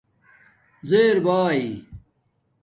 زیر 0.89 1.15
بآئ 1.25 1.63